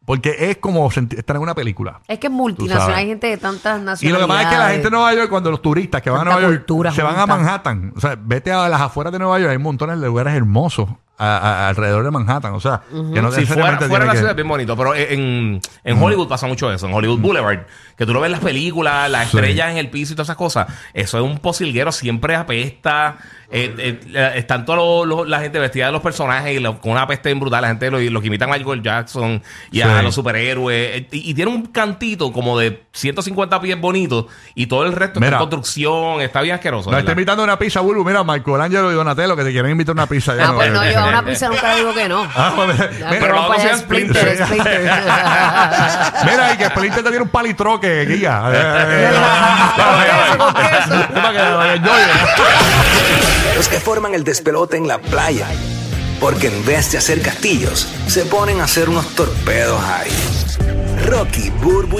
Porque 0.03 0.36
es 0.50 0.58
como 0.58 0.89
senti- 0.89 1.15
estar 1.18 1.36
en 1.36 1.44
una 1.44 1.53
película. 1.53 2.01
Es 2.08 2.18
que 2.18 2.25
es 2.27 2.32
Tú 2.34 2.38
multinacional, 2.38 2.82
sabes. 2.88 2.98
hay 2.98 3.08
gente 3.08 3.27
de 3.27 3.38
tantas 3.38 3.80
Y 3.80 3.86
nacionalidades. 3.86 4.12
lo 4.22 4.27
que 4.27 4.27
pasa 4.34 4.41
es 4.41 4.48
que 4.50 4.58
la 4.63 4.70
gente 4.70 4.84
de 4.86 4.91
Nueva 4.91 5.13
York, 5.13 5.30
cuando 5.30 5.51
los 5.51 5.62
turistas 5.62 6.01
que 6.01 6.10
van 6.10 6.22
a 6.22 6.24
Tanta 6.24 6.36
Nueva 6.39 6.48
York, 6.53 6.62
cultura 6.65 6.91
se 6.91 7.03
van 7.03 7.15
a 7.15 7.20
junta. 7.20 7.36
Manhattan. 7.38 7.94
O 7.96 8.00
sea, 8.00 8.18
vete 8.20 8.51
a 8.51 8.68
las 8.68 8.82
afueras 8.82 9.13
de 9.13 9.20
Nueva 9.20 9.38
York, 9.39 9.51
hay 9.51 9.58
montones 9.60 10.00
de 10.01 10.08
lugares 10.08 10.34
hermosos 10.34 10.89
a- 11.18 11.38
a- 11.38 11.70
alrededor 11.70 12.03
de 12.03 12.12
Manhattan. 12.12 12.53
O 12.53 12.60
sea, 12.60 12.82
que 12.89 12.94
no 12.96 13.03
Si 13.32 13.46
fuera, 13.46 13.77
necesariamente 13.82 13.86
fuera 13.88 13.88
tiene 13.88 14.06
la 14.06 14.12
que- 14.12 14.18
ciudad 14.18 14.32
es 14.32 14.36
bien 14.36 14.48
bonito, 14.48 14.75
pero 14.77 14.96
en, 14.96 15.62
en 15.84 16.01
Hollywood 16.03 16.27
pasa 16.27 16.48
mucho 16.48 16.72
eso, 16.72 16.88
en 16.88 16.94
Hollywood 16.94 17.20
Boulevard, 17.20 17.60
que 17.98 18.06
tú 18.06 18.13
lo 18.13 18.22
ves 18.22 18.27
en 18.30 18.32
las 18.34 18.41
películas, 18.41 19.10
las 19.12 19.30
Sí. 19.30 19.38
estrellas 19.38 19.72
en 19.72 19.77
el 19.77 19.89
piso 19.89 20.13
y 20.13 20.15
todas 20.15 20.27
esas 20.27 20.38
cosas, 20.38 20.68
eso 20.94 21.18
es 21.20 21.24
un 21.24 21.38
posilguero, 21.39 21.91
siempre 21.91 22.36
apesta, 22.36 23.18
eh, 23.53 24.00
eh, 24.13 24.32
están 24.36 24.65
toda 24.65 25.06
la 25.27 25.39
gente 25.41 25.60
vestida 25.60 25.88
de 25.88 25.91
los 25.91 26.01
personajes 26.01 26.56
y 26.56 26.60
lo- 26.60 26.80
con 26.80 26.94
una 26.94 27.06
peste 27.06 27.30
bien 27.30 27.39
brutal, 27.39 27.62
la 27.62 27.68
gente 27.68 27.91
lo, 27.91 28.00
lo 28.00 28.22
que 28.22 28.27
imitan 28.27 28.50
a 28.51 28.58
Michael 28.58 28.82
Jackson 28.82 29.44
y 29.72 29.82
a 29.82 29.98
Sí. 30.00 30.03
los 30.06 30.15
superhéroes, 30.15 30.98
eh, 31.01 31.08
y, 31.12 31.32
y 31.32 31.34
tiene 31.36 31.51
un 31.51 31.65
cantito 31.68 32.32
como 32.32 32.58
de 32.58 32.84
150 32.94 33.60
pies 33.62 33.80
bonito 33.80 34.27
y 34.56 34.68
todo 34.68 34.86
el 34.86 34.94
resto 34.94 35.20
Mira. 35.20 35.32
está 35.32 35.44
en 35.44 35.50
construcción, 35.50 36.22
está 36.22 36.41
bien 36.41 36.56
asqueroso. 36.56 36.89
Nos 36.89 37.00
está 37.01 37.12
invitando 37.12 37.44
a 37.44 37.46
una 37.46 37.60
pizza, 37.60 37.82
Bulu. 37.82 38.03
Mira, 38.06 38.24
Michelangelo 38.24 38.91
y 38.91 38.96
Donatello 38.96 39.36
que 39.36 39.44
te 39.44 39.51
quieren 39.51 39.72
invitar 39.72 39.91
a 39.91 40.01
una 40.01 40.08
pizza. 40.08 40.34
Ah, 40.41 40.53
pues 40.56 40.72
no, 40.72 40.84
yo 40.89 41.00
a 41.01 41.08
una 41.08 41.24
pizza 41.25 41.48
nunca 41.50 41.75
digo 41.75 41.93
que 41.93 42.08
no. 42.10 42.27
Ah, 42.36 42.53
pues, 42.55 42.77
Ya, 43.00 43.10
pero 43.10 43.34
vamos 43.36 43.41
no 43.41 43.48
para 43.55 43.62
sean 43.62 43.79
Splinter, 43.79 44.22
Splinter. 44.22 44.46
Splinter. 44.48 44.81
Mira, 46.25 46.53
y 46.53 46.58
que 46.58 46.65
Splinter 46.67 47.03
te 47.03 47.10
tiene 47.10 47.24
un 47.24 47.29
palitroque, 47.29 48.05
guía. 48.05 48.41
Eh, 48.51 48.55
eh, 48.55 49.12
eh, 49.13 49.17
Con 49.77 50.03
queso, 50.03 50.38
con 50.38 50.53
queso. 50.53 51.13
para 51.13 51.31
que 51.31 51.38
lo 51.39 51.63
enjoye. 51.65 52.05
Los 53.55 53.67
que 53.67 53.79
forman 53.79 54.13
el 54.13 54.24
despelote 54.24 54.77
en 54.77 54.88
la 54.88 54.98
playa. 55.00 55.48
Porque 56.20 56.48
en 56.48 56.65
vez 56.65 56.91
de 56.91 56.98
hacer 57.00 57.22
castillos, 57.22 57.88
se 58.08 58.25
ponen 58.25 58.62
a 58.62 58.65
hacer 58.65 58.89
unos 58.89 59.08
torpedos 59.15 59.81
ahí. 59.84 60.12
Rocky, 61.08 61.50
Burbu 61.50 61.98
y 61.98 62.00